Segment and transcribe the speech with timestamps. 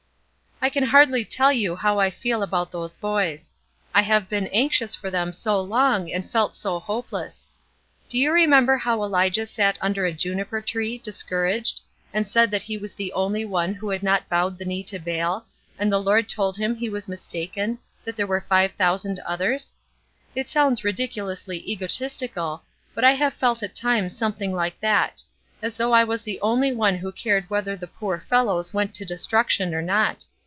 [0.63, 3.49] "I can hardly tell you how I feel about those boys.
[3.95, 7.49] I have been anxious for them so long and felt so hopeless.
[8.09, 11.81] Do you remember how Elijah sat under a juniper tree, discouraged,
[12.13, 14.99] and said that he was the only one who had not bowed the knee to
[14.99, 15.47] Baal,
[15.79, 19.73] and the Lord told him he was mistaken, that there were five thousand others?
[20.35, 22.61] It sounds ridiculously egotistical,
[22.93, 25.23] but I have felt at times something like that;
[25.59, 29.05] as though I was the only one who cared whether the poor fellows went to
[29.05, 30.23] destruction or not.